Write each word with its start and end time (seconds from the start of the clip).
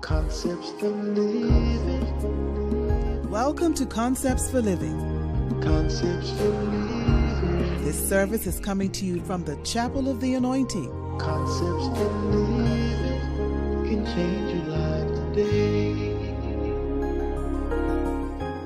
Concepts 0.00 0.70
for 0.80 0.88
living. 0.88 2.00
Welcome 3.30 3.74
to 3.74 3.84
Concepts 3.84 4.50
for 4.50 4.62
Living. 4.62 4.98
Concepts 5.60 6.30
for 6.30 6.48
living. 6.48 7.84
This 7.84 8.08
service 8.08 8.46
is 8.46 8.58
coming 8.58 8.90
to 8.92 9.04
you 9.04 9.20
from 9.20 9.44
the 9.44 9.56
Chapel 9.56 10.08
of 10.08 10.18
the 10.20 10.34
Anointing. 10.34 10.90
Concepts 11.18 11.98
for 11.98 12.08
living 12.30 13.20
can 13.84 14.06
change 14.06 14.54
your 14.54 14.64
life 14.74 15.06
today. 15.34 16.16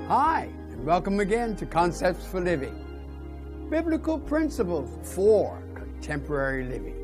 Hi, 0.06 0.48
and 0.70 0.86
welcome 0.86 1.18
again 1.18 1.56
to 1.56 1.66
Concepts 1.66 2.24
for 2.24 2.40
Living 2.40 2.78
Biblical 3.68 4.20
Principles 4.20 4.88
for 5.14 5.60
Contemporary 5.74 6.64
Living. 6.64 7.00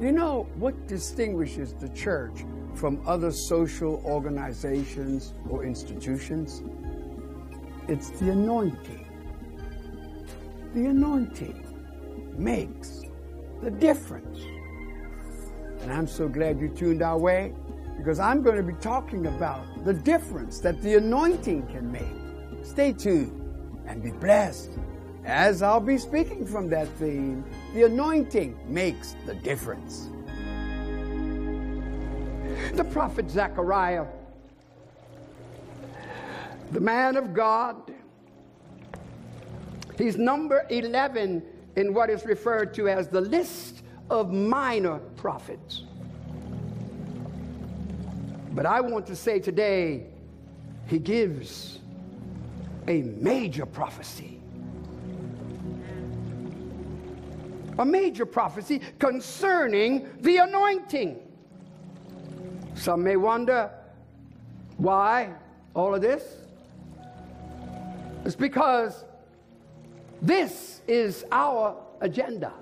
You 0.00 0.12
know 0.12 0.46
what 0.56 0.86
distinguishes 0.86 1.72
the 1.72 1.88
church 1.88 2.44
from 2.76 3.00
other 3.06 3.30
social 3.30 4.02
organizations 4.04 5.34
or 5.48 5.64
institutions? 5.64 6.62
It's 7.88 8.10
the 8.10 8.30
anointing. 8.30 9.06
The 10.74 10.86
anointing 10.86 11.64
makes 12.36 13.02
the 13.62 13.70
difference. 13.70 14.40
And 15.80 15.92
I'm 15.92 16.06
so 16.06 16.28
glad 16.28 16.60
you 16.60 16.68
tuned 16.68 17.02
our 17.02 17.18
way 17.18 17.54
because 17.96 18.18
I'm 18.18 18.42
going 18.42 18.56
to 18.56 18.62
be 18.62 18.74
talking 18.80 19.26
about 19.26 19.84
the 19.84 19.94
difference 19.94 20.60
that 20.60 20.82
the 20.82 20.96
anointing 20.96 21.66
can 21.68 21.90
make. 21.90 22.04
Stay 22.64 22.92
tuned 22.92 23.42
and 23.86 24.02
be 24.02 24.10
blessed 24.10 24.70
as 25.24 25.62
I'll 25.62 25.80
be 25.80 25.98
speaking 25.98 26.46
from 26.46 26.68
that 26.70 26.88
theme. 26.98 27.44
The 27.74 27.84
anointing 27.84 28.58
makes 28.68 29.16
the 29.26 29.34
difference. 29.34 30.10
The 32.76 32.84
prophet 32.84 33.30
Zechariah, 33.30 34.04
the 36.72 36.80
man 36.80 37.16
of 37.16 37.32
God, 37.32 37.90
he's 39.96 40.18
number 40.18 40.66
11 40.68 41.42
in 41.76 41.94
what 41.94 42.10
is 42.10 42.26
referred 42.26 42.74
to 42.74 42.86
as 42.86 43.08
the 43.08 43.22
list 43.22 43.82
of 44.10 44.30
minor 44.30 44.98
prophets. 45.16 45.84
But 48.52 48.66
I 48.66 48.82
want 48.82 49.06
to 49.06 49.16
say 49.16 49.40
today, 49.40 50.08
he 50.86 50.98
gives 50.98 51.78
a 52.88 53.00
major 53.00 53.64
prophecy. 53.64 54.38
A 57.78 57.86
major 57.86 58.26
prophecy 58.26 58.82
concerning 58.98 60.10
the 60.20 60.36
anointing. 60.36 61.22
Some 62.76 63.02
may 63.02 63.16
wonder 63.16 63.70
why 64.76 65.32
all 65.74 65.94
of 65.94 66.02
this? 66.02 66.22
It's 68.24 68.36
because 68.36 69.04
this 70.22 70.82
is 70.86 71.24
our 71.32 71.76
agenda. 72.00 72.52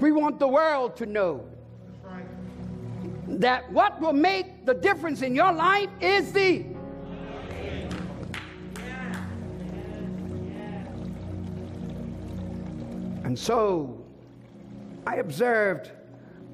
We 0.00 0.12
want 0.12 0.38
the 0.38 0.48
world 0.48 0.96
to 0.96 1.06
know 1.06 1.44
that 3.26 3.70
what 3.72 4.00
will 4.00 4.12
make 4.12 4.66
the 4.66 4.74
difference 4.74 5.22
in 5.22 5.34
your 5.34 5.52
life 5.52 5.88
is 6.00 6.32
the 6.32 6.64
And 13.24 13.38
so 13.38 14.04
I 15.06 15.16
observed 15.16 15.90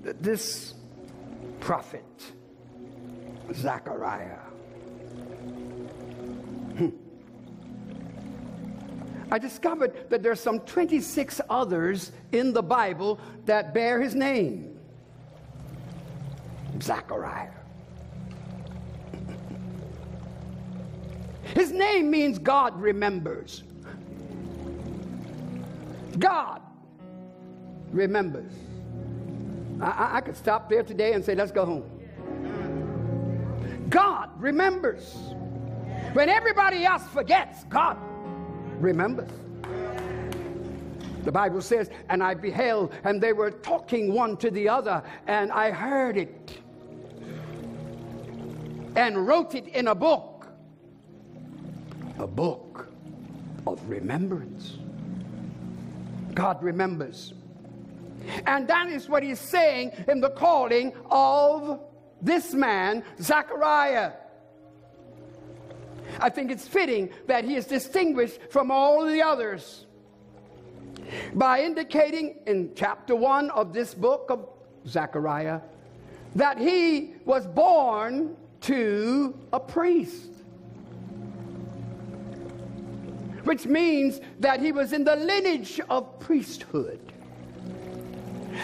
that 0.02 0.22
this 0.22 0.72
prophet, 1.60 2.04
Zechariah, 3.52 4.38
hmm, 6.76 6.88
I 9.30 9.38
discovered 9.38 10.10
that 10.10 10.22
there's 10.22 10.40
some 10.40 10.60
26 10.60 11.40
others 11.48 12.12
in 12.32 12.52
the 12.52 12.62
Bible 12.62 13.20
that 13.46 13.72
bear 13.72 14.00
his 14.00 14.14
name. 14.14 14.78
Zechariah. 16.80 17.50
His 21.54 21.72
name 21.72 22.10
means 22.10 22.38
God 22.38 22.80
remembers. 22.80 23.62
God 26.18 26.62
remembers. 27.92 28.52
I, 29.80 30.16
I, 30.16 30.20
could 30.20 30.36
stop 30.36 30.68
there 30.68 30.82
today 30.82 31.14
and 31.14 31.24
say, 31.24 31.34
let's 31.34 31.52
go 31.52 31.64
home. 31.64 31.90
God 33.88 34.30
remembers. 34.38 35.14
When 36.12 36.28
everybody 36.28 36.84
else 36.84 37.06
forgets, 37.08 37.64
God 37.64 37.96
remembers. 38.78 39.30
The 41.24 41.32
Bible 41.32 41.60
says, 41.60 41.90
and 42.08 42.22
I 42.22 42.34
beheld, 42.34 42.92
and 43.04 43.20
they 43.20 43.32
were 43.32 43.50
talking 43.50 44.12
one 44.12 44.36
to 44.38 44.50
the 44.50 44.68
other, 44.68 45.02
and 45.26 45.52
I 45.52 45.70
heard 45.70 46.16
it 46.16 46.58
and 48.96 49.26
wrote 49.26 49.54
it 49.54 49.68
in 49.68 49.88
a 49.88 49.94
book. 49.94 50.46
A 52.18 52.26
book 52.26 52.88
of 53.66 53.86
remembrance. 53.88 54.78
God 56.34 56.62
remembers. 56.62 57.34
And 58.46 58.68
that 58.68 58.88
is 58.88 59.08
what 59.08 59.22
he's 59.22 59.40
saying 59.40 59.92
in 60.08 60.20
the 60.20 60.30
calling 60.30 60.92
of 61.10 61.80
this 62.20 62.52
man, 62.54 63.02
Zechariah. 63.20 64.12
I 66.18 66.28
think 66.28 66.50
it's 66.50 66.66
fitting 66.66 67.10
that 67.26 67.44
he 67.44 67.54
is 67.56 67.66
distinguished 67.66 68.40
from 68.50 68.70
all 68.70 69.06
the 69.06 69.22
others 69.22 69.86
by 71.34 71.62
indicating 71.62 72.36
in 72.46 72.72
chapter 72.74 73.16
1 73.16 73.50
of 73.50 73.72
this 73.72 73.94
book 73.94 74.26
of 74.28 74.48
Zechariah 74.86 75.60
that 76.34 76.58
he 76.58 77.14
was 77.24 77.46
born 77.46 78.36
to 78.62 79.38
a 79.52 79.60
priest. 79.60 80.30
Which 83.44 83.66
means 83.66 84.20
that 84.38 84.60
he 84.60 84.70
was 84.70 84.92
in 84.92 85.02
the 85.04 85.16
lineage 85.16 85.80
of 85.88 86.20
priesthood. 86.20 87.00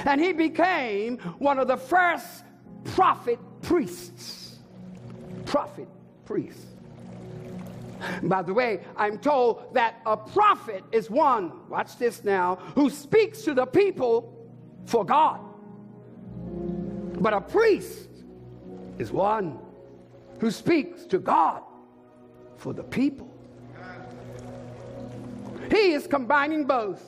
And 0.05 0.21
he 0.21 0.33
became 0.33 1.19
one 1.39 1.59
of 1.59 1.69
the 1.69 1.77
first 1.77 2.45
prophet 2.84 3.39
priests. 3.62 4.59
Prophet 5.45 5.89
priests. 6.25 6.65
By 8.23 8.43
the 8.43 8.53
way, 8.53 8.83
I'm 8.97 9.19
told 9.19 9.73
that 9.75 9.97
a 10.05 10.17
prophet 10.17 10.84
is 10.93 11.11
one, 11.11 11.69
watch 11.69 11.97
this 11.99 12.25
now, 12.25 12.57
who 12.75 12.91
speaks 12.91 13.43
to 13.43 13.55
the 13.55 13.67
people 13.67 14.33
for 14.84 15.05
God. 15.05 15.41
But 17.19 17.33
a 17.33 17.41
priest 17.41 18.09
is 18.99 19.11
one 19.11 19.59
who 20.41 20.51
speaks 20.51 21.05
to 21.07 21.19
God 21.19 21.63
for 22.59 22.73
the 22.73 22.83
people. 22.84 23.31
He 25.71 25.93
is 25.93 26.07
combining 26.07 26.65
both 26.65 27.03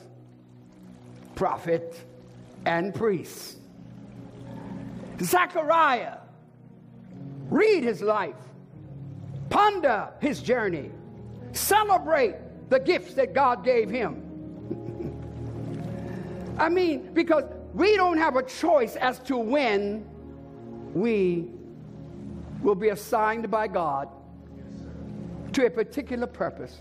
prophet 1.35 2.08
and 2.65 2.93
priests. 2.93 3.57
Zechariah, 5.21 6.17
read 7.49 7.83
his 7.83 8.01
life, 8.01 8.35
ponder 9.49 10.09
his 10.21 10.41
journey, 10.41 10.91
celebrate 11.51 12.35
the 12.69 12.79
gifts 12.79 13.13
that 13.15 13.33
God 13.33 13.63
gave 13.63 13.89
him. 13.89 14.23
I 16.59 16.69
mean, 16.69 17.13
because 17.13 17.43
we 17.73 17.95
don't 17.95 18.17
have 18.17 18.35
a 18.35 18.43
choice 18.43 18.95
as 18.95 19.19
to 19.19 19.37
when 19.37 20.05
we 20.93 21.47
will 22.61 22.75
be 22.75 22.89
assigned 22.89 23.49
by 23.49 23.67
God 23.67 24.09
to 25.53 25.65
a 25.65 25.69
particular 25.69 26.27
purpose. 26.27 26.79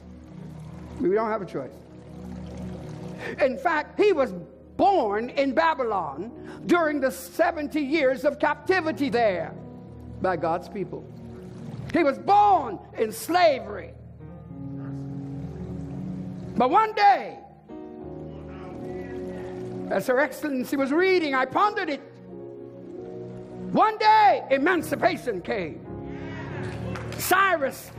We 1.00 1.14
don't 1.14 1.30
have 1.30 1.42
a 1.42 1.46
choice. 1.46 1.72
In 3.40 3.58
fact, 3.58 3.98
he 3.98 4.12
was 4.12 4.32
born 4.78 5.28
in 5.30 5.52
Babylon 5.52 6.32
during 6.66 7.00
the 7.00 7.10
70 7.10 7.78
years 7.80 8.24
of 8.24 8.38
captivity 8.38 9.10
there 9.10 9.52
by 10.22 10.36
God's 10.36 10.68
people. 10.68 11.04
He 11.92 12.04
was 12.04 12.16
born 12.16 12.78
in 12.96 13.12
slavery. 13.12 13.92
But 16.56 16.70
one 16.70 16.94
day, 16.94 17.38
as 19.90 20.06
Her 20.06 20.20
Excellency 20.20 20.76
was 20.76 20.92
reading, 20.92 21.34
I 21.34 21.44
pondered 21.44 21.90
it. 21.90 22.00
One 23.72 23.98
day, 23.98 24.44
emancipation 24.50 25.40
came. 25.42 25.84
Cyrus 27.18 27.90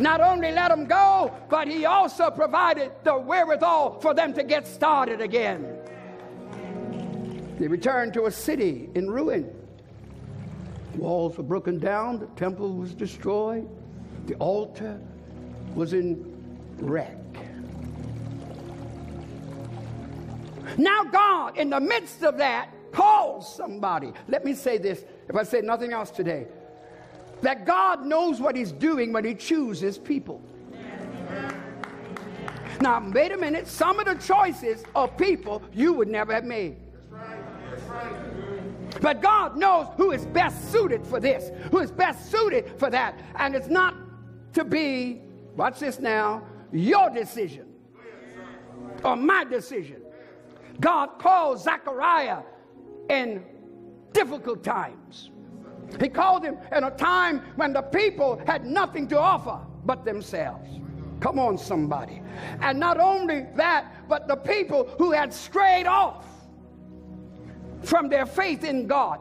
not 0.00 0.20
only 0.20 0.52
let 0.52 0.70
them 0.70 0.86
go, 0.86 1.32
but 1.50 1.68
he 1.68 1.84
also 1.84 2.30
provided 2.30 2.92
the 3.04 3.16
wherewithal 3.16 4.00
for 4.00 4.14
them 4.14 4.32
to 4.34 4.42
get 4.42 4.66
started 4.66 5.20
again. 5.20 5.83
They 7.58 7.68
returned 7.68 8.14
to 8.14 8.26
a 8.26 8.30
city 8.30 8.88
in 8.94 9.10
ruin. 9.10 9.52
Walls 10.96 11.36
were 11.36 11.44
broken 11.44 11.78
down, 11.78 12.18
the 12.18 12.26
temple 12.36 12.72
was 12.74 12.94
destroyed, 12.94 13.68
the 14.26 14.34
altar 14.36 15.00
was 15.74 15.92
in 15.92 16.24
wreck. 16.78 17.18
Now, 20.76 21.04
God, 21.04 21.56
in 21.56 21.70
the 21.70 21.80
midst 21.80 22.22
of 22.22 22.38
that, 22.38 22.70
calls 22.92 23.54
somebody. 23.54 24.12
Let 24.28 24.44
me 24.44 24.54
say 24.54 24.78
this 24.78 25.04
if 25.28 25.36
I 25.36 25.42
say 25.42 25.60
nothing 25.60 25.92
else 25.92 26.10
today 26.10 26.46
that 27.42 27.66
God 27.66 28.06
knows 28.06 28.40
what 28.40 28.56
He's 28.56 28.72
doing 28.72 29.12
when 29.12 29.24
He 29.24 29.34
chooses 29.34 29.98
people. 29.98 30.40
Now, 32.80 33.06
wait 33.14 33.32
a 33.32 33.36
minute, 33.36 33.66
some 33.66 34.00
of 34.00 34.06
the 34.06 34.14
choices 34.14 34.82
of 34.94 35.16
people 35.16 35.62
you 35.72 35.92
would 35.92 36.08
never 36.08 36.32
have 36.32 36.44
made. 36.44 36.76
But 39.00 39.20
God 39.20 39.56
knows 39.56 39.88
who 39.96 40.12
is 40.12 40.24
best 40.26 40.70
suited 40.70 41.06
for 41.06 41.20
this, 41.20 41.50
who 41.70 41.78
is 41.80 41.90
best 41.90 42.30
suited 42.30 42.78
for 42.78 42.90
that. 42.90 43.18
And 43.36 43.54
it's 43.54 43.68
not 43.68 43.94
to 44.54 44.64
be, 44.64 45.22
watch 45.56 45.80
this 45.80 45.98
now, 45.98 46.42
your 46.72 47.10
decision 47.10 47.66
or 49.04 49.16
my 49.16 49.44
decision. 49.44 50.02
God 50.80 51.18
called 51.18 51.60
Zechariah 51.60 52.42
in 53.10 53.44
difficult 54.12 54.64
times. 54.64 55.30
He 56.00 56.08
called 56.08 56.44
him 56.44 56.56
in 56.74 56.84
a 56.84 56.90
time 56.90 57.42
when 57.56 57.72
the 57.72 57.82
people 57.82 58.40
had 58.46 58.64
nothing 58.64 59.06
to 59.08 59.18
offer 59.18 59.60
but 59.84 60.04
themselves. 60.04 60.80
Come 61.20 61.38
on, 61.38 61.58
somebody. 61.58 62.22
And 62.60 62.80
not 62.80 62.98
only 62.98 63.46
that, 63.54 64.08
but 64.08 64.26
the 64.26 64.36
people 64.36 64.88
who 64.98 65.12
had 65.12 65.32
strayed 65.32 65.86
off 65.86 66.26
from 67.84 68.08
their 68.08 68.26
faith 68.26 68.64
in 68.64 68.86
God. 68.86 69.20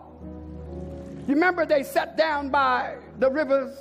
You 1.28 1.36
remember 1.36 1.66
they 1.66 1.84
sat 1.84 2.18
down 2.18 2.50
by 2.50 2.98
the 3.20 3.30
rivers 3.30 3.78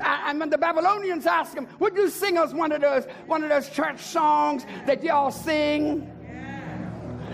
and 0.00 0.38
when 0.38 0.50
the 0.50 0.58
Babylonians 0.58 1.26
asked 1.26 1.54
them, 1.54 1.66
Would 1.78 1.96
you 1.96 2.08
sing 2.08 2.38
us 2.38 2.52
one 2.52 2.72
of 2.72 2.80
those 2.80 3.04
one 3.26 3.42
of 3.42 3.50
those 3.50 3.68
church 3.68 4.00
songs 4.00 4.64
that 4.86 5.02
y'all 5.02 5.30
sing? 5.30 6.08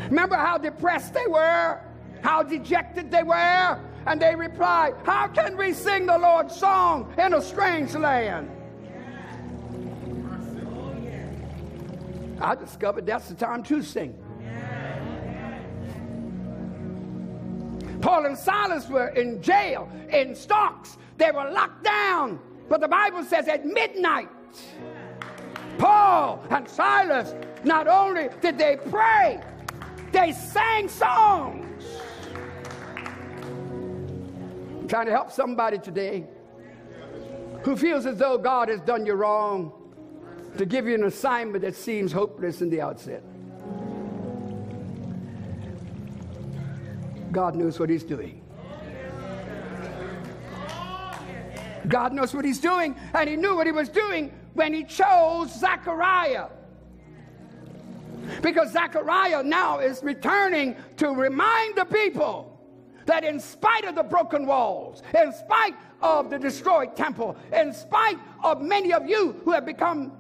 Remember 0.07 0.37
how 0.37 0.59
depressed 0.59 1.13
they 1.13 1.27
were, 1.27 1.81
how 2.23 2.43
dejected 2.43 3.11
they 3.11 3.23
were? 3.23 3.81
And 4.07 4.21
they 4.21 4.35
replied, 4.35 4.95
How 5.05 5.29
can 5.29 5.57
we 5.57 5.73
sing 5.73 6.07
the 6.07 6.19
Lord's 6.19 6.57
song 6.57 7.13
in 7.19 7.35
a 7.35 7.43
strange 7.43 7.95
land? 7.95 8.51
I 12.41 12.55
discovered 12.55 13.05
that's 13.05 13.29
the 13.29 13.35
time 13.35 13.63
to 13.65 13.83
sing. 13.83 14.17
Paul 18.01 18.27
and 18.27 18.37
Silas 18.39 18.89
were 18.89 19.09
in 19.09 19.43
jail, 19.43 19.91
in 20.11 20.35
stocks. 20.35 20.99
They 21.17 21.31
were 21.31 21.51
locked 21.51 21.85
down. 21.85 22.39
But 22.69 22.81
the 22.81 22.89
Bible 22.89 23.25
says 23.25 23.49
at 23.49 23.67
midnight, 23.67 24.29
Paul 25.79 26.45
and 26.51 26.69
Silas, 26.69 27.35
not 27.65 27.89
only 27.89 28.29
did 28.41 28.59
they 28.59 28.77
pray, 28.91 29.41
they 30.13 30.33
sang 30.33 30.89
songs. 30.89 31.85
I'm 34.81 34.89
trying 34.89 35.07
to 35.07 35.13
help 35.13 35.31
somebody 35.31 35.79
today 35.79 36.27
who 37.63 37.77
feels 37.77 38.07
as 38.07 38.19
though 38.19 38.39
God 38.39 38.69
has 38.69 38.81
done 38.81 39.05
you 39.05 39.15
wrong 39.15 39.73
to 40.57 40.65
give 40.65 40.87
you 40.87 40.95
an 40.95 41.05
assignment 41.05 41.63
that 41.63 41.75
seems 41.75 42.13
hopeless 42.13 42.63
in 42.63 42.71
the 42.71 42.81
outset. 42.81 43.23
God 47.33 47.55
knows 47.55 47.79
what 47.79 47.91
He's 47.91 48.05
doing. 48.05 48.43
God 51.87 52.13
knows 52.13 52.35
what 52.35 52.45
He's 52.45 52.61
doing, 52.61 52.97
and 53.15 53.29
He 53.29 53.37
knew 53.37 53.57
what 53.57 53.67
He 53.67 53.73
was 53.73 53.89
doing 53.89 54.33
when 54.55 54.75
He 54.75 54.85
chose 54.85 55.59
Zechariah. 55.59 56.47
Because 58.43 58.73
Zechariah 58.73 59.43
now 59.43 59.79
is 59.79 60.03
returning 60.03 60.77
to 60.97 61.11
remind 61.11 61.77
the 61.77 61.85
people 61.87 62.59
that 63.07 63.25
in 63.25 63.41
spite 63.41 63.85
of 63.85 63.95
the 63.95 64.03
broken 64.03 64.45
walls, 64.45 65.03
in 65.19 65.33
spite 65.33 65.75
of 66.03 66.29
the 66.29 66.39
destroyed 66.39 66.95
temple, 66.95 67.37
in 67.53 67.73
spite 67.73 68.19
of 68.45 68.61
many 68.61 68.93
of 68.93 69.09
you 69.09 69.33
who 69.45 69.53
have 69.53 69.65
become 69.65 70.13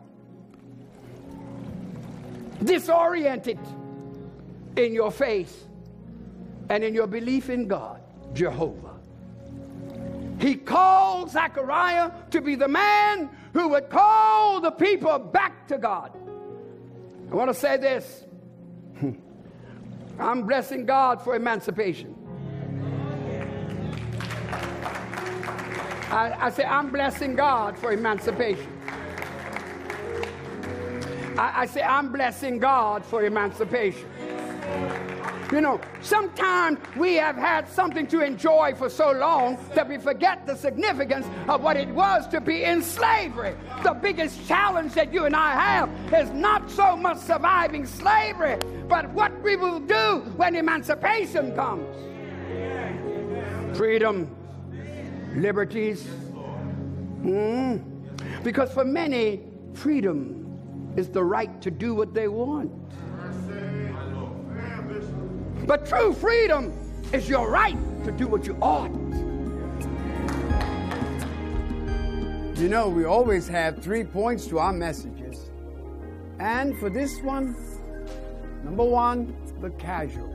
disoriented 2.64 3.58
in 4.76 4.94
your 4.94 5.11
faith 5.11 5.67
and 6.70 6.84
in 6.84 6.94
your 6.94 7.06
belief 7.06 7.50
in 7.50 7.66
God, 7.66 8.00
Jehovah. 8.34 8.94
He 10.38 10.54
called 10.54 11.30
Zechariah 11.30 12.12
to 12.30 12.40
be 12.40 12.54
the 12.54 12.68
man 12.68 13.30
who 13.52 13.68
would 13.68 13.90
call 13.90 14.60
the 14.60 14.70
people 14.70 15.18
back 15.18 15.66
to 15.68 15.78
God. 15.78 16.12
I 17.30 17.34
want 17.34 17.48
to 17.48 17.54
say 17.54 17.76
this 17.76 18.24
I'm 20.18 20.42
blessing 20.42 20.86
God 20.86 21.22
for 21.22 21.34
emancipation. 21.34 22.14
I, 26.10 26.46
I 26.46 26.50
say, 26.50 26.64
I'm 26.64 26.90
blessing 26.90 27.36
God 27.36 27.76
for 27.76 27.92
emancipation. 27.92 28.72
I, 31.38 31.62
I 31.62 31.66
say, 31.66 31.82
I'm 31.82 32.10
blessing 32.10 32.58
God 32.58 33.04
for 33.04 33.24
emancipation. 33.24 34.08
You 35.50 35.62
know, 35.62 35.80
sometimes 36.02 36.78
we 36.94 37.14
have 37.14 37.36
had 37.36 37.68
something 37.68 38.06
to 38.08 38.20
enjoy 38.20 38.74
for 38.74 38.90
so 38.90 39.12
long 39.12 39.58
that 39.74 39.88
we 39.88 39.96
forget 39.96 40.46
the 40.46 40.54
significance 40.54 41.26
of 41.48 41.62
what 41.62 41.78
it 41.78 41.88
was 41.88 42.26
to 42.28 42.40
be 42.40 42.64
in 42.64 42.82
slavery. 42.82 43.54
The 43.82 43.94
biggest 43.94 44.46
challenge 44.46 44.92
that 44.92 45.10
you 45.10 45.24
and 45.24 45.34
I 45.34 45.52
have 45.52 45.90
is 46.12 46.30
not 46.32 46.70
so 46.70 46.94
much 46.96 47.16
surviving 47.16 47.86
slavery, 47.86 48.58
but 48.88 49.08
what 49.10 49.40
we 49.42 49.56
will 49.56 49.80
do 49.80 50.22
when 50.36 50.54
emancipation 50.54 51.54
comes. 51.54 51.96
Freedom, 53.74 54.34
liberties. 55.34 56.06
Mm. 57.22 57.82
Because 58.42 58.70
for 58.70 58.84
many, 58.84 59.40
freedom 59.72 60.92
is 60.96 61.08
the 61.08 61.24
right 61.24 61.60
to 61.62 61.70
do 61.70 61.94
what 61.94 62.12
they 62.12 62.28
want. 62.28 62.70
But 65.68 65.84
true 65.84 66.14
freedom 66.14 66.72
is 67.12 67.28
your 67.28 67.50
right 67.50 67.76
to 68.06 68.10
do 68.10 68.26
what 68.26 68.46
you 68.46 68.56
ought. 68.62 68.90
You 72.58 72.70
know, 72.70 72.88
we 72.88 73.04
always 73.04 73.46
have 73.48 73.82
three 73.82 74.02
points 74.02 74.46
to 74.46 74.60
our 74.60 74.72
messages. 74.72 75.50
And 76.38 76.78
for 76.78 76.88
this 76.88 77.20
one, 77.20 77.54
number 78.64 78.82
one, 78.82 79.37
the 79.60 79.68
casual. 79.72 80.34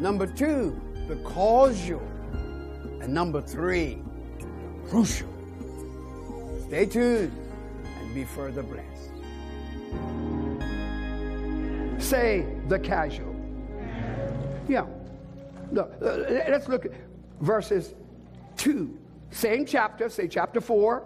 Number 0.00 0.26
two, 0.26 0.78
the 1.08 1.16
causal. 1.24 2.02
And 3.00 3.14
number 3.14 3.40
three, 3.40 4.02
crucial. 4.90 5.32
Stay 6.66 6.84
tuned 6.84 7.32
and 8.00 8.14
be 8.14 8.24
further 8.26 8.62
blessed. 8.62 9.12
Say 12.06 12.44
the 12.68 12.78
casual. 12.78 13.31
Yeah. 14.68 14.86
Look, 15.70 15.92
uh, 16.02 16.16
let's 16.48 16.68
look 16.68 16.86
at 16.86 16.92
verses 17.40 17.94
2. 18.58 18.98
Same 19.30 19.64
chapter, 19.64 20.08
say 20.08 20.28
chapter 20.28 20.60
4, 20.60 21.02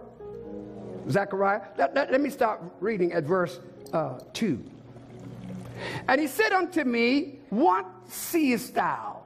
Zechariah. 1.08 1.60
Let, 1.78 1.94
let, 1.94 2.10
let 2.10 2.20
me 2.20 2.30
start 2.30 2.60
reading 2.80 3.12
at 3.12 3.25
verse 3.25 3.60
uh, 3.92 4.18
2. 4.32 4.62
And 6.08 6.20
he 6.20 6.26
said 6.26 6.52
unto 6.52 6.84
me, 6.84 7.38
What 7.50 7.86
seest 8.08 8.75
thou? 8.75 9.22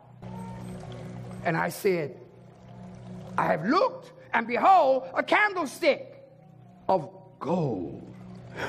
And 1.45 1.57
I 1.57 1.71
said, 1.71 2.19
I 3.39 3.47
have 3.47 3.65
looked, 3.65 4.13
and 4.35 4.47
behold, 4.47 5.09
a 5.15 5.23
candlestick 5.23 6.23
of 6.89 7.09
gold 7.39 8.15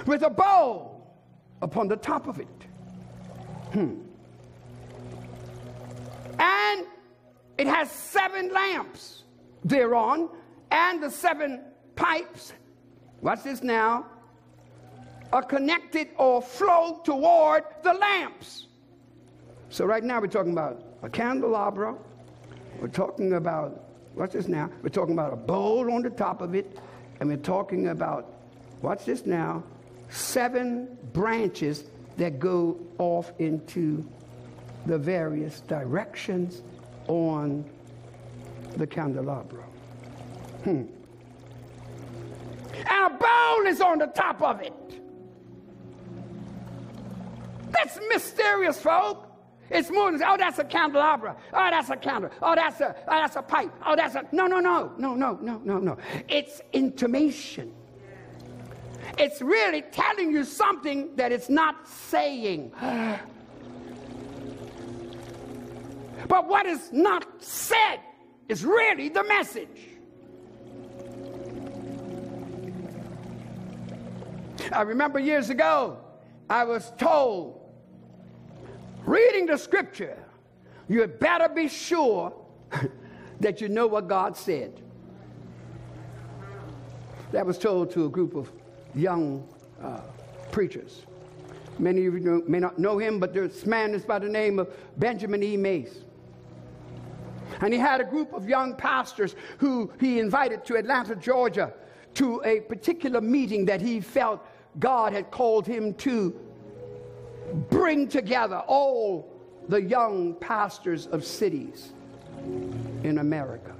with 0.06 0.22
a 0.22 0.30
bowl 0.30 1.14
upon 1.62 1.88
the 1.90 1.98
top 1.98 2.28
of 2.28 2.40
it. 2.40 2.48
Hmm. 3.74 3.96
It 7.62 7.68
has 7.68 7.92
seven 7.92 8.52
lamps 8.52 9.24
thereon, 9.64 10.30
and 10.72 11.04
the 11.04 11.12
seven 11.12 11.62
pipes, 11.96 12.54
watch 13.22 13.44
this 13.44 13.62
now, 13.62 14.08
are 15.32 15.44
connected 15.44 16.08
or 16.18 16.42
flow 16.42 17.02
toward 17.04 17.64
the 17.84 17.94
lamps. 17.94 18.66
So 19.70 19.86
right 19.86 20.04
now 20.04 20.20
we're 20.20 20.26
talking 20.26 20.54
about 20.54 20.84
a 21.04 21.10
candelabra. 21.10 21.96
We're 22.80 22.88
talking 22.88 23.34
about, 23.34 23.84
what's 24.16 24.34
this 24.34 24.48
now? 24.48 24.72
We're 24.82 24.90
talking 24.90 25.14
about 25.14 25.32
a 25.32 25.36
bowl 25.36 25.94
on 25.94 26.02
the 26.02 26.10
top 26.10 26.42
of 26.42 26.56
it. 26.56 26.80
And 27.20 27.30
we're 27.30 27.38
talking 27.38 27.90
about, 27.90 28.34
watch 28.82 29.06
this 29.06 29.28
now, 29.28 29.64
seven 30.10 30.98
branches 31.14 31.84
that 32.18 32.40
go 32.40 32.80
off 32.98 33.32
into 33.38 34.04
the 34.88 34.98
various 34.98 35.60
directions 35.60 36.64
on 37.08 37.66
the 38.78 38.88
candelabra. 38.88 39.64
Hmm. 40.64 40.84
And 42.74 43.06
a 43.06 43.10
bowl 43.10 43.68
is 43.68 43.82
on 43.82 44.00
the 44.00 44.08
top 44.08 44.42
of 44.42 44.62
it. 44.62 44.74
That's 47.72 48.00
mysterious, 48.10 48.80
folk. 48.80 49.28
It's 49.70 49.90
more 49.90 50.12
than, 50.12 50.22
oh, 50.24 50.36
that's 50.38 50.60
a 50.60 50.66
candelabra. 50.66 51.36
Oh, 51.54 51.68
that's 51.72 51.90
a 51.90 51.96
candle. 51.96 52.30
Oh, 52.42 52.56
that's 52.56 52.82
a, 52.82 52.96
oh, 53.08 53.12
that's 53.12 53.38
a 53.38 53.42
pipe. 53.42 53.72
Oh, 53.86 53.96
that's 53.96 54.16
a, 54.16 54.28
no, 54.34 54.46
no, 54.46 54.60
no, 54.60 54.92
no, 54.98 55.16
no, 55.16 55.38
no, 55.42 55.62
no, 55.64 55.78
no. 55.80 55.98
It's 56.28 56.62
intimation. 56.74 57.74
It's 59.18 59.42
really 59.42 59.82
telling 59.84 60.32
you 60.32 60.44
something 60.44 61.16
that 61.16 61.32
it's 61.32 61.50
not 61.50 61.88
saying. 61.88 62.74
But 66.28 66.48
what 66.48 66.66
is 66.66 66.92
not 66.92 67.26
said 67.44 68.00
is 68.48 68.66
really 68.66 69.10
the 69.10 69.24
message. 69.24 69.92
I 74.72 74.82
remember 74.84 75.20
years 75.20 75.50
ago, 75.50 75.98
I 76.50 76.64
was 76.64 76.92
told, 76.98 77.60
reading 79.06 79.46
the 79.46 79.58
scripture, 79.58 80.18
you 80.88 81.02
had 81.02 81.20
better 81.20 81.50
be 81.50 81.68
sure 81.68 82.34
that 83.40 83.62
you 83.62 83.70
know 83.70 83.88
what 83.88 84.08
God 84.08 84.38
said. 84.38 84.82
That 87.32 87.46
was 87.46 87.58
told 87.58 87.92
to 87.92 88.06
a 88.06 88.10
group 88.10 88.36
of 88.36 88.52
young 88.94 89.48
uh, 89.82 90.02
preachers. 90.52 91.06
Many 91.80 92.06
of 92.06 92.14
you 92.14 92.20
know, 92.20 92.44
may 92.48 92.60
not 92.60 92.78
know 92.78 92.98
him, 92.98 93.20
but 93.20 93.34
this 93.34 93.66
man 93.66 93.94
is 93.94 94.04
by 94.04 94.20
the 94.20 94.28
name 94.28 94.60
of 94.60 94.70
Benjamin 94.98 95.42
E. 95.42 95.58
Mays. 95.58 96.04
And 97.62 97.74
he 97.74 97.80
had 97.80 98.02
a 98.02 98.04
group 98.04 98.34
of 98.34 98.50
young 98.50 98.76
pastors 98.76 99.36
who 99.60 99.92
he 100.00 100.20
invited 100.20 100.66
to 100.66 100.76
Atlanta, 100.76 101.16
Georgia, 101.16 101.72
to 102.16 102.42
a 102.44 102.62
particular 102.62 103.22
meeting 103.22 103.66
that 103.66 103.82
he 103.82 104.02
felt 104.02 104.46
God 104.80 105.14
had 105.14 105.32
called 105.32 105.68
him 105.68 105.94
to 105.96 106.36
bring 107.70 108.08
together 108.08 108.58
all 108.68 109.32
the 109.68 109.82
young 109.82 110.34
pastors 110.36 111.08
of 111.08 111.24
cities 111.24 111.92
in 113.04 113.20
America. 113.20 113.76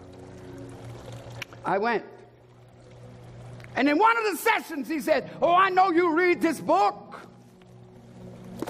I 1.66 1.78
went. 1.78 2.06
And 3.76 3.88
in 3.88 3.98
one 3.98 4.18
of 4.18 4.24
the 4.32 4.38
sessions, 4.38 4.88
he 4.88 5.00
said, 5.00 5.30
Oh, 5.42 5.54
I 5.54 5.70
know 5.70 5.92
you 5.92 6.16
read 6.16 6.42
this 6.42 6.60
book, 6.60 7.22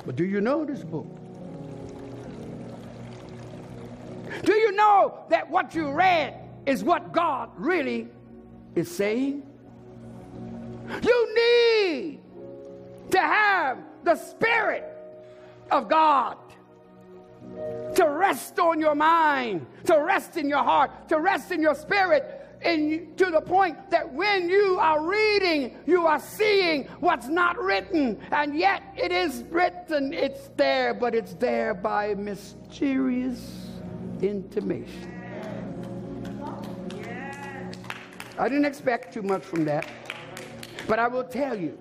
but 0.06 0.16
do 0.16 0.24
you 0.24 0.42
know 0.42 0.64
this 0.64 0.84
book? 0.84 1.21
Do 4.44 4.54
you 4.54 4.72
know 4.72 5.20
that 5.30 5.50
what 5.50 5.76
you 5.76 5.92
read 5.92 6.36
is 6.66 6.84
what 6.84 7.12
God 7.12 7.50
really 7.56 8.08
is 8.76 8.90
saying? 8.90 9.44
You 11.04 11.36
need 11.36 12.20
to 13.12 13.20
have 13.20 13.78
the 14.04 14.16
Spirit 14.16 14.86
of 15.70 15.88
God 15.88 16.38
to 17.96 18.06
rest 18.08 18.60
on 18.60 18.80
your 18.80 18.96
mind, 18.96 19.66
to 19.86 19.98
rest 20.00 20.38
in 20.38 20.48
your 20.48 20.64
heart, 20.64 21.10
to 21.10 21.20
rest 21.20 21.52
in 21.52 21.62
your 21.62 21.76
spirit, 21.76 22.38
and 22.62 23.18
to 23.18 23.26
the 23.32 23.42
point 23.42 23.90
that 23.90 24.14
when 24.14 24.50
you 24.50 24.78
are 24.80 25.04
reading, 25.04 25.78
you 25.86 26.06
are 26.06 26.20
seeing 26.20 26.86
what's 27.00 27.28
not 27.28 27.58
written, 27.58 28.20
and 28.32 28.58
yet 28.58 28.84
it 28.96 29.12
is 29.12 29.44
written, 29.50 30.14
it's 30.14 30.50
there, 30.56 30.94
but 30.94 31.16
it's 31.16 31.34
there 31.36 31.74
by 31.74 32.14
mysterious 32.14 33.71
intimation. 34.22 35.08
I 38.38 38.50
didn't 38.50 38.66
expect 38.66 39.14
too 39.14 39.22
much 39.22 39.44
from 39.44 39.66
that, 39.66 39.88
but 40.88 41.00
I 41.00 41.08
will 41.08 41.24
tell 41.24 41.58
you, 41.58 41.78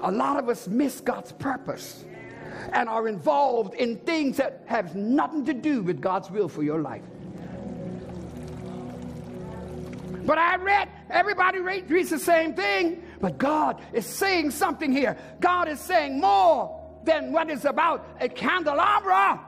a 0.00 0.10
lot 0.10 0.38
of 0.38 0.48
us 0.48 0.68
miss 0.68 1.00
God's 1.00 1.32
purpose 1.32 2.04
and 2.72 2.88
are 2.88 3.08
involved 3.08 3.74
in 3.74 3.96
things 3.98 4.36
that 4.36 4.62
have 4.66 4.94
nothing 4.94 5.44
to 5.46 5.54
do 5.54 5.82
with 5.82 6.00
God's 6.00 6.30
will 6.30 6.48
for 6.48 6.62
your 6.62 6.80
life. 6.80 7.02
But 10.24 10.38
I 10.38 10.56
read, 10.56 10.88
everybody 11.10 11.58
reads 11.58 12.10
the 12.10 12.18
same 12.18 12.54
thing, 12.54 13.02
but 13.20 13.38
God 13.38 13.80
is 13.92 14.06
saying 14.06 14.52
something 14.52 14.92
here. 14.92 15.16
God 15.40 15.68
is 15.68 15.80
saying 15.80 16.20
more 16.20 16.80
than 17.04 17.32
what 17.32 17.50
is 17.50 17.64
about 17.64 18.06
a 18.20 18.28
candelabra. 18.28 19.40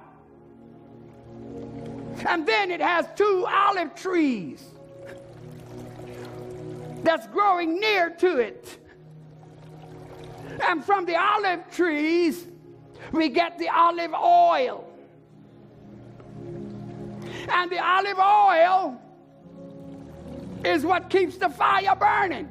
And 2.27 2.47
then 2.47 2.71
it 2.71 2.81
has 2.81 3.07
two 3.17 3.47
olive 3.49 3.95
trees 3.95 4.65
that's 7.03 7.27
growing 7.29 7.79
near 7.79 8.11
to 8.11 8.39
it. 8.39 8.79
And 10.63 10.85
from 10.85 11.05
the 11.05 11.17
olive 11.17 11.71
trees, 11.71 12.47
we 13.13 13.29
get 13.29 13.59
the 13.59 13.69
olive 13.69 14.15
oil. 14.15 14.91
And 17.49 17.71
the 17.71 17.85
olive 17.85 18.19
oil 18.19 19.01
is 20.65 20.85
what 20.85 21.11
keeps 21.11 21.37
the 21.37 21.51
fire 21.51 21.95
burning. 21.95 22.49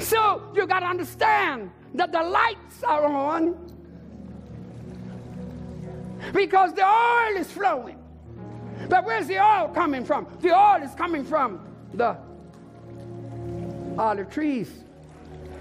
So 0.00 0.42
you 0.54 0.66
got 0.66 0.80
to 0.80 0.86
understand 0.86 1.70
that 1.94 2.10
the 2.10 2.22
lights 2.22 2.82
are 2.82 3.04
on 3.04 3.71
because 6.32 6.72
the 6.74 6.86
oil 6.86 7.36
is 7.36 7.50
flowing. 7.50 7.98
But 8.88 9.04
where's 9.04 9.26
the 9.26 9.38
oil 9.38 9.68
coming 9.68 10.04
from? 10.04 10.26
The 10.40 10.56
oil 10.56 10.82
is 10.82 10.94
coming 10.94 11.24
from 11.24 11.66
the 11.94 12.16
olive 13.98 14.30
trees. 14.30 14.70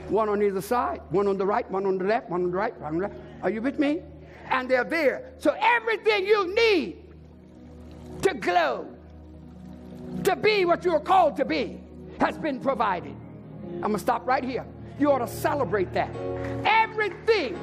One 0.10 0.28
on 0.28 0.44
either 0.44 0.62
side, 0.62 1.02
one 1.10 1.28
on 1.28 1.38
the 1.38 1.46
right, 1.46 1.70
one 1.72 1.86
on 1.86 1.98
the 1.98 2.04
left, 2.04 2.30
one 2.30 2.44
on 2.44 2.52
the 2.52 2.58
right, 2.58 2.78
one 2.82 2.94
on 2.94 3.00
the 3.00 3.08
left. 3.08 3.16
Are 3.44 3.50
you 3.50 3.62
with 3.62 3.80
me? 3.80 4.02
And 4.50 4.70
they're 4.70 4.84
there. 4.84 5.32
So 5.40 5.56
everything 5.60 6.26
you 6.26 6.54
need 6.54 6.98
to 8.22 8.34
glow, 8.34 8.88
to 10.24 10.36
be 10.36 10.66
what 10.66 10.84
you 10.84 10.92
are 10.92 11.00
called 11.00 11.38
to 11.38 11.46
be, 11.46 11.80
has 12.20 12.38
been 12.38 12.60
provided. 12.60 13.16
I'm 13.76 13.82
going 13.82 13.94
to 13.94 14.00
stop 14.00 14.28
right 14.28 14.44
here. 14.44 14.66
You 15.00 15.12
ought 15.12 15.20
to 15.20 15.28
celebrate 15.28 15.94
that. 15.94 16.14
Everything 16.66 17.58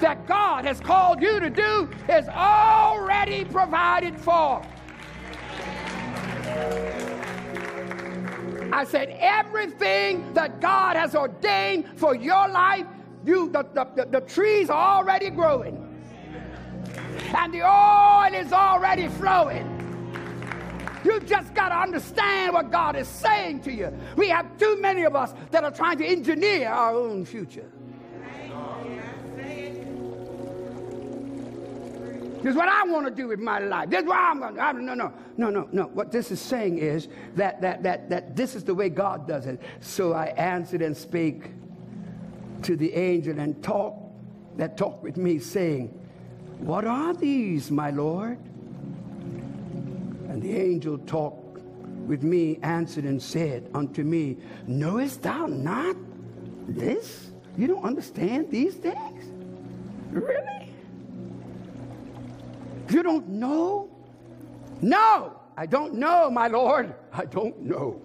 that 0.00 0.26
God 0.26 0.64
has 0.64 0.80
called 0.80 1.22
you 1.22 1.40
to 1.40 1.50
do 1.50 1.88
is 2.08 2.28
already 2.28 3.44
provided 3.44 4.18
for. 4.18 4.62
I 8.72 8.84
said, 8.84 9.16
everything 9.20 10.32
that 10.34 10.60
God 10.60 10.96
has 10.96 11.14
ordained 11.14 11.86
for 11.96 12.14
your 12.14 12.48
life, 12.48 12.86
you 13.24 13.48
the, 13.50 13.64
the, 13.72 13.86
the, 13.94 14.04
the 14.06 14.20
trees 14.20 14.68
are 14.68 14.96
already 14.96 15.30
growing. 15.30 15.80
And 17.36 17.54
the 17.54 17.62
oil 17.62 18.34
is 18.34 18.52
already 18.52 19.08
flowing. 19.08 19.70
You 21.04 21.20
just 21.20 21.54
got 21.54 21.68
to 21.68 21.76
understand 21.76 22.54
what 22.54 22.70
God 22.72 22.96
is 22.96 23.06
saying 23.06 23.60
to 23.62 23.72
you. 23.72 23.92
We 24.16 24.28
have 24.28 24.58
too 24.58 24.80
many 24.80 25.04
of 25.04 25.14
us 25.14 25.34
that 25.50 25.62
are 25.62 25.70
trying 25.70 25.98
to 25.98 26.06
engineer 26.06 26.70
our 26.70 26.94
own 26.94 27.24
future. 27.24 27.70
This 32.44 32.50
is 32.50 32.56
what 32.58 32.68
I 32.68 32.84
want 32.84 33.06
to 33.06 33.10
do 33.10 33.28
with 33.28 33.40
my 33.40 33.58
life. 33.58 33.88
This 33.88 34.02
is 34.02 34.06
what 34.06 34.18
I'm 34.18 34.38
going 34.38 34.54
to. 34.54 34.72
No, 34.74 34.94
no, 34.94 35.12
no, 35.38 35.48
no, 35.48 35.68
no. 35.72 35.84
What 35.84 36.12
this 36.12 36.30
is 36.30 36.38
saying 36.38 36.76
is 36.76 37.08
that, 37.36 37.62
that, 37.62 37.82
that, 37.84 38.10
that 38.10 38.36
this 38.36 38.54
is 38.54 38.62
the 38.62 38.74
way 38.74 38.90
God 38.90 39.26
does 39.26 39.46
it. 39.46 39.58
So 39.80 40.12
I 40.12 40.26
answered 40.26 40.82
and 40.82 40.94
spake 40.94 41.52
to 42.64 42.76
the 42.76 42.92
angel 42.92 43.38
and 43.38 43.62
talked, 43.62 43.98
that 44.58 44.76
talked 44.76 45.02
with 45.02 45.16
me, 45.16 45.38
saying, 45.38 45.88
What 46.58 46.84
are 46.84 47.14
these, 47.14 47.70
my 47.70 47.88
Lord? 47.88 48.36
And 50.28 50.42
the 50.42 50.54
angel 50.54 50.98
talked 50.98 51.60
with 52.06 52.22
me, 52.22 52.58
answered 52.62 53.04
and 53.04 53.22
said 53.22 53.70
unto 53.72 54.02
me, 54.02 54.36
Knowest 54.66 55.22
thou 55.22 55.46
not 55.46 55.96
this? 56.68 57.30
You 57.56 57.68
don't 57.68 57.84
understand 57.84 58.50
these 58.50 58.74
things? 58.74 59.13
You 62.94 63.02
don't 63.02 63.28
know? 63.28 63.90
No, 64.80 65.36
I 65.56 65.66
don't 65.66 65.94
know, 65.94 66.30
my 66.30 66.46
Lord. 66.46 66.94
I 67.12 67.24
don't 67.24 67.60
know. 67.60 68.00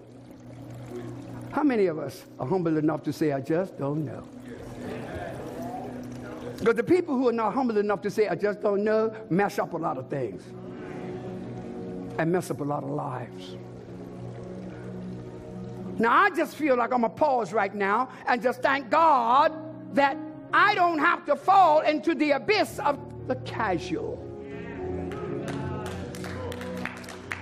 How 1.52 1.62
many 1.62 1.86
of 1.86 2.00
us 2.00 2.24
are 2.40 2.46
humble 2.46 2.76
enough 2.76 3.04
to 3.04 3.12
say, 3.12 3.30
I 3.30 3.40
just 3.40 3.78
don't 3.78 4.04
know? 4.04 4.26
Because 6.58 6.74
the 6.74 6.82
people 6.82 7.14
who 7.14 7.28
are 7.28 7.32
not 7.32 7.54
humble 7.54 7.78
enough 7.78 8.02
to 8.02 8.10
say, 8.10 8.26
I 8.26 8.34
just 8.34 8.62
don't 8.62 8.82
know, 8.82 9.14
mess 9.30 9.60
up 9.60 9.74
a 9.74 9.76
lot 9.76 9.96
of 9.96 10.10
things 10.10 10.42
and 12.18 12.32
mess 12.32 12.50
up 12.50 12.58
a 12.58 12.64
lot 12.64 12.82
of 12.82 12.90
lives. 12.90 13.54
Now, 16.00 16.12
I 16.12 16.30
just 16.30 16.56
feel 16.56 16.76
like 16.76 16.92
I'm 16.92 17.02
going 17.02 17.12
to 17.12 17.16
pause 17.16 17.52
right 17.52 17.72
now 17.72 18.08
and 18.26 18.42
just 18.42 18.60
thank 18.60 18.90
God 18.90 19.52
that 19.94 20.16
I 20.52 20.74
don't 20.74 20.98
have 20.98 21.24
to 21.26 21.36
fall 21.36 21.78
into 21.82 22.12
the 22.16 22.32
abyss 22.32 22.80
of 22.80 22.98
the 23.28 23.36
casual. 23.36 24.29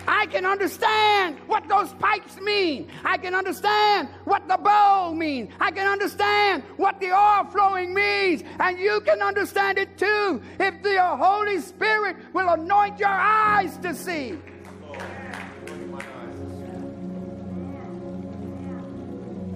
I 0.08 0.24
can 0.24 0.46
understand 0.46 1.38
what 1.46 1.68
those 1.68 1.92
pipes 1.94 2.40
mean. 2.40 2.88
I 3.04 3.18
can 3.18 3.34
understand 3.34 4.08
what 4.24 4.48
the 4.48 4.56
bowl 4.56 5.14
means. 5.14 5.52
I 5.60 5.70
can 5.70 5.86
understand 5.86 6.62
what 6.78 6.98
the 6.98 7.12
oil 7.12 7.44
flowing 7.52 7.92
means. 7.92 8.42
And 8.58 8.78
you 8.78 9.02
can 9.02 9.20
understand 9.20 9.76
it 9.76 9.98
too 9.98 10.40
if 10.58 10.82
the 10.82 10.98
Holy 10.98 11.60
Spirit 11.60 12.16
will 12.32 12.48
anoint 12.48 12.98
your 12.98 13.08
eyes 13.10 13.76
to 13.78 13.94
see. 13.94 14.38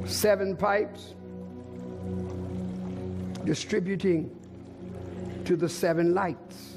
Seven 0.05 0.55
pipes 0.55 1.15
distributing 3.47 4.31
to 5.47 5.57
the 5.57 5.69
seven 5.69 6.13
lights. 6.13 6.77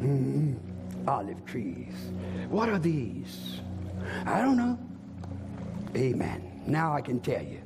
Mm, 0.00 0.56
olive 1.06 1.44
trees. 1.44 1.94
What 2.48 2.68
are 2.68 2.78
these? 2.78 3.60
I 4.26 4.40
don't 4.40 4.56
know. 4.56 4.78
Amen. 5.96 6.62
Now 6.66 6.94
I 6.94 7.00
can 7.00 7.20
tell 7.20 7.42
you. 7.42 7.60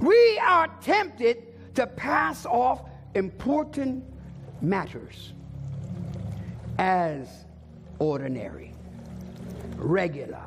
We 0.00 0.38
are 0.44 0.68
tempted 0.80 1.74
to 1.74 1.86
pass 1.86 2.46
off 2.46 2.82
important 3.14 4.04
matters 4.60 5.32
as 6.78 7.44
ordinary, 7.98 8.72
regular, 9.76 10.42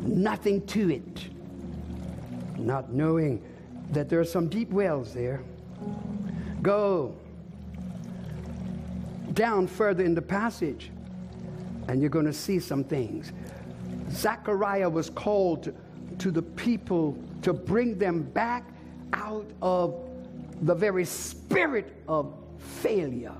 nothing 0.00 0.66
to 0.66 0.90
it, 0.90 1.26
not 2.58 2.92
knowing 2.92 3.42
that 3.90 4.08
there 4.08 4.18
are 4.18 4.24
some 4.24 4.48
deep 4.48 4.70
wells 4.70 5.12
there. 5.12 5.42
Go 6.62 7.14
down 9.34 9.66
further 9.66 10.04
in 10.04 10.14
the 10.14 10.22
passage, 10.22 10.90
and 11.88 12.00
you're 12.00 12.10
going 12.10 12.26
to 12.26 12.32
see 12.32 12.58
some 12.58 12.84
things. 12.84 13.32
Zechariah 14.10 14.88
was 14.88 15.10
called 15.10 15.72
to 16.18 16.30
the 16.30 16.42
people 16.42 17.16
to 17.42 17.52
bring 17.52 17.98
them 17.98 18.22
back 18.22 18.64
out 19.12 19.50
of 19.60 19.94
the 20.62 20.74
very 20.74 21.04
spirit 21.04 21.92
of 22.08 22.34
failure, 22.58 23.34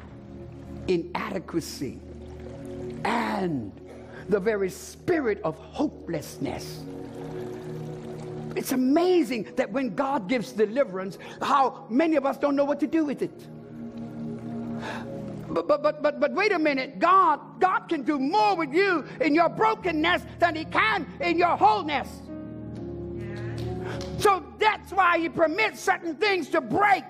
inadequacy, 0.88 2.00
and 3.04 3.72
the 4.28 4.40
very 4.40 4.70
spirit 4.70 5.40
of 5.44 5.56
hopelessness. 5.56 6.84
It's 8.54 8.72
amazing 8.72 9.52
that 9.56 9.70
when 9.70 9.94
God 9.94 10.28
gives 10.28 10.52
deliverance, 10.52 11.18
how 11.40 11.86
many 11.88 12.16
of 12.16 12.26
us 12.26 12.36
don't 12.36 12.56
know 12.56 12.64
what 12.64 12.80
to 12.80 12.86
do 12.86 13.04
with 13.04 13.22
it. 13.22 13.46
But, 15.52 15.68
but, 15.68 15.82
but, 15.82 16.02
but, 16.02 16.20
but 16.20 16.32
wait 16.32 16.52
a 16.52 16.58
minute. 16.58 16.98
God, 16.98 17.60
God 17.60 17.80
can 17.88 18.02
do 18.02 18.18
more 18.18 18.56
with 18.56 18.72
you 18.72 19.04
in 19.20 19.34
your 19.34 19.48
brokenness 19.48 20.22
than 20.38 20.54
he 20.54 20.64
can 20.64 21.06
in 21.20 21.36
your 21.36 21.56
wholeness. 21.56 22.08
So 24.18 24.44
that's 24.58 24.92
why 24.92 25.18
he 25.18 25.28
permits 25.28 25.80
certain 25.80 26.16
things 26.16 26.48
to 26.50 26.60
break 26.60 27.04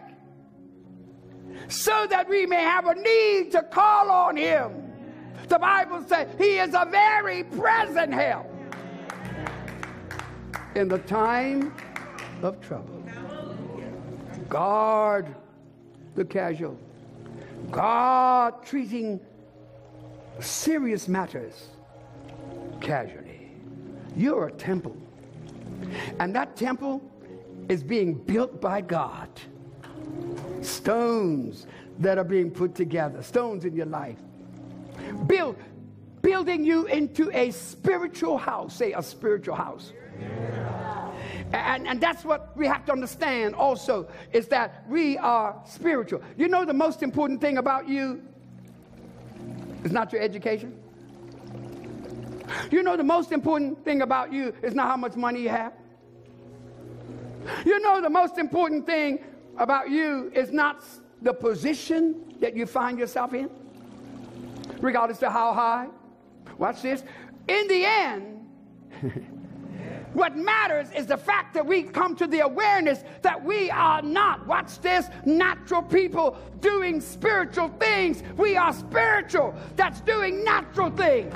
so 1.68 2.06
that 2.08 2.28
we 2.28 2.46
may 2.46 2.62
have 2.62 2.86
a 2.86 2.94
need 2.94 3.52
to 3.52 3.62
call 3.62 4.10
on 4.10 4.36
him. 4.36 4.92
The 5.48 5.58
Bible 5.58 6.04
says 6.08 6.28
he 6.38 6.58
is 6.58 6.74
a 6.74 6.86
very 6.90 7.44
present 7.44 8.12
help 8.12 8.46
in 10.74 10.88
the 10.88 10.98
time 10.98 11.74
of 12.42 12.60
trouble. 12.60 13.02
Guard 14.48 15.34
the 16.14 16.24
casual. 16.24 16.78
God 17.70 18.64
treating 18.64 19.20
serious 20.40 21.08
matters 21.08 21.68
casually. 22.80 23.52
You're 24.16 24.48
a 24.48 24.52
temple. 24.52 24.96
And 26.18 26.34
that 26.34 26.56
temple 26.56 27.02
is 27.68 27.82
being 27.82 28.14
built 28.14 28.60
by 28.60 28.80
God. 28.80 29.28
Stones 30.60 31.66
that 31.98 32.18
are 32.18 32.24
being 32.24 32.50
put 32.50 32.74
together, 32.74 33.22
stones 33.22 33.64
in 33.64 33.74
your 33.74 33.86
life. 33.86 34.18
Build, 35.26 35.56
building 36.20 36.64
you 36.64 36.86
into 36.86 37.30
a 37.32 37.50
spiritual 37.50 38.38
house. 38.38 38.74
Say 38.76 38.92
a 38.92 39.02
spiritual 39.02 39.54
house. 39.54 39.92
And, 41.52 41.86
and 41.86 42.00
that's 42.00 42.24
what 42.24 42.56
we 42.56 42.66
have 42.66 42.84
to 42.86 42.92
understand 42.92 43.54
also 43.54 44.08
is 44.32 44.48
that 44.48 44.84
we 44.88 45.18
are 45.18 45.60
spiritual. 45.66 46.22
You 46.36 46.48
know, 46.48 46.64
the 46.64 46.72
most 46.72 47.02
important 47.02 47.40
thing 47.40 47.58
about 47.58 47.88
you 47.88 48.22
is 49.84 49.92
not 49.92 50.12
your 50.12 50.22
education. 50.22 50.78
You 52.70 52.82
know, 52.82 52.96
the 52.96 53.04
most 53.04 53.32
important 53.32 53.84
thing 53.84 54.02
about 54.02 54.32
you 54.32 54.54
is 54.62 54.74
not 54.74 54.88
how 54.88 54.96
much 54.96 55.14
money 55.14 55.42
you 55.42 55.48
have. 55.50 55.72
You 57.64 57.80
know, 57.80 58.00
the 58.00 58.10
most 58.10 58.38
important 58.38 58.86
thing 58.86 59.18
about 59.58 59.90
you 59.90 60.30
is 60.34 60.52
not 60.52 60.84
the 61.20 61.34
position 61.34 62.34
that 62.40 62.56
you 62.56 62.66
find 62.66 62.98
yourself 62.98 63.34
in, 63.34 63.50
regardless 64.80 65.22
of 65.22 65.32
how 65.32 65.52
high. 65.52 65.88
Watch 66.58 66.82
this. 66.82 67.02
In 67.48 67.68
the 67.68 67.84
end, 67.84 68.46
What 70.14 70.36
matters 70.36 70.88
is 70.94 71.06
the 71.06 71.16
fact 71.16 71.54
that 71.54 71.64
we 71.64 71.82
come 71.84 72.14
to 72.16 72.26
the 72.26 72.40
awareness 72.40 73.02
that 73.22 73.42
we 73.42 73.70
are 73.70 74.02
not, 74.02 74.46
watch 74.46 74.78
this, 74.80 75.06
natural 75.24 75.82
people 75.82 76.36
doing 76.60 77.00
spiritual 77.00 77.68
things. 77.80 78.22
We 78.36 78.56
are 78.56 78.72
spiritual 78.74 79.54
that's 79.74 80.00
doing 80.02 80.44
natural 80.44 80.90
things. 80.90 81.34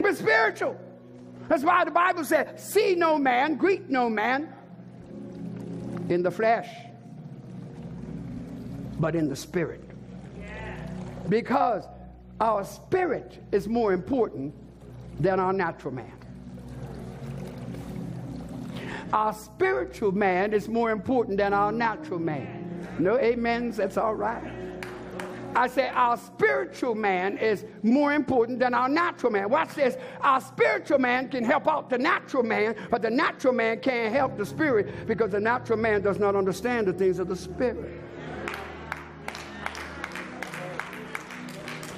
We're 0.00 0.14
spiritual. 0.14 0.78
That's 1.48 1.64
why 1.64 1.84
the 1.84 1.90
Bible 1.90 2.24
says, 2.24 2.62
see 2.62 2.94
no 2.94 3.18
man, 3.18 3.56
greet 3.56 3.88
no 3.88 4.10
man 4.10 4.52
in 6.10 6.22
the 6.22 6.30
flesh, 6.30 6.68
but 9.00 9.14
in 9.14 9.28
the 9.28 9.36
spirit. 9.36 9.82
Because 11.28 11.84
our 12.40 12.64
spirit 12.64 13.42
is 13.52 13.68
more 13.68 13.92
important 13.92 14.54
than 15.20 15.40
our 15.40 15.52
natural 15.52 15.94
man. 15.94 16.12
Our 19.12 19.32
spiritual 19.32 20.12
man 20.12 20.52
is 20.52 20.68
more 20.68 20.90
important 20.90 21.38
than 21.38 21.52
our 21.52 21.72
natural 21.72 22.20
man. 22.20 22.86
No 22.98 23.18
amens, 23.18 23.78
that's 23.78 23.96
all 23.96 24.14
right. 24.14 24.68
I 25.56 25.66
say 25.66 25.88
our 25.88 26.16
spiritual 26.16 26.94
man 26.94 27.38
is 27.38 27.64
more 27.82 28.12
important 28.12 28.58
than 28.58 28.74
our 28.74 28.88
natural 28.88 29.32
man. 29.32 29.48
Watch 29.48 29.74
this. 29.74 29.96
Our 30.20 30.40
spiritual 30.40 30.98
man 30.98 31.28
can 31.28 31.42
help 31.42 31.66
out 31.66 31.90
the 31.90 31.98
natural 31.98 32.42
man, 32.42 32.76
but 32.90 33.02
the 33.02 33.10
natural 33.10 33.54
man 33.54 33.80
can't 33.80 34.12
help 34.12 34.36
the 34.36 34.46
spirit 34.46 35.06
because 35.06 35.30
the 35.30 35.40
natural 35.40 35.78
man 35.78 36.02
does 36.02 36.18
not 36.18 36.36
understand 36.36 36.86
the 36.86 36.92
things 36.92 37.18
of 37.18 37.28
the 37.28 37.36
spirit. 37.36 37.90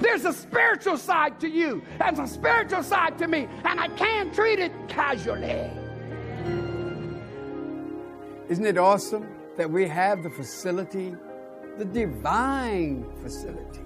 There's 0.01 0.25
a 0.25 0.33
spiritual 0.33 0.97
side 0.97 1.39
to 1.41 1.47
you, 1.47 1.83
and 1.99 2.17
a 2.17 2.27
spiritual 2.27 2.81
side 2.81 3.19
to 3.19 3.27
me, 3.27 3.47
and 3.63 3.79
I 3.79 3.87
can't 3.89 4.33
treat 4.33 4.57
it 4.57 4.71
casually. 4.87 5.69
Isn't 8.49 8.65
it 8.65 8.79
awesome 8.79 9.27
that 9.57 9.69
we 9.69 9.87
have 9.87 10.23
the 10.23 10.29
facility, 10.29 11.15
the 11.77 11.85
divine 11.85 13.05
facility 13.21 13.81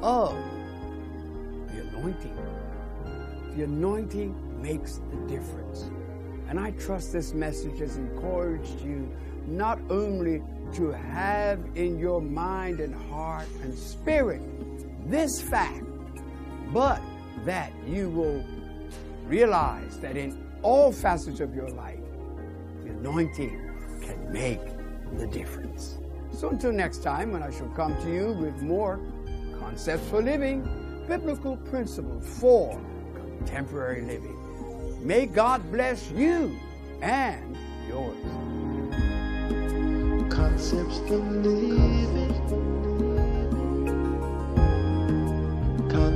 of 0.00 0.36
the 1.66 1.80
anointing? 1.88 2.38
The 3.56 3.64
anointing 3.64 4.62
makes 4.62 5.00
the 5.10 5.16
difference. 5.26 5.90
And 6.48 6.58
I 6.60 6.70
trust 6.72 7.12
this 7.12 7.34
message 7.34 7.80
has 7.80 7.96
encouraged 7.96 8.80
you 8.80 9.12
not 9.46 9.80
only 9.90 10.40
to 10.74 10.92
have 10.92 11.58
in 11.74 11.98
your 11.98 12.20
mind 12.22 12.80
and 12.80 12.94
heart 12.94 13.48
and 13.62 13.76
spirit 13.76 14.40
this 15.08 15.40
fact, 15.40 15.84
but 16.72 17.00
that 17.44 17.72
you 17.86 18.10
will 18.10 18.44
realize 19.26 19.98
that 20.00 20.16
in 20.16 20.46
all 20.62 20.92
facets 20.92 21.40
of 21.40 21.54
your 21.54 21.68
life, 21.70 22.00
the 22.82 22.90
anointing 22.90 23.60
can 24.02 24.32
make 24.32 24.60
the 25.16 25.26
difference. 25.26 25.98
So 26.32 26.50
until 26.50 26.72
next 26.72 27.02
time, 27.02 27.32
when 27.32 27.42
I 27.42 27.50
shall 27.50 27.68
come 27.68 27.96
to 28.02 28.12
you 28.12 28.32
with 28.32 28.60
more 28.62 29.00
concepts 29.58 30.08
for 30.08 30.22
living, 30.22 30.62
biblical 31.08 31.56
principles 31.56 32.28
for 32.38 32.78
contemporary 33.14 34.02
living. 34.02 34.36
May 35.06 35.26
God 35.26 35.70
bless 35.72 36.10
you 36.10 36.58
and 37.00 37.56
yours. 37.88 38.16
Concepts 40.30 40.98
for 41.08 41.16
living. 41.16 42.87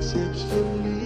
Concepts 0.03 0.43
for 0.43 0.57
living. 0.57 1.02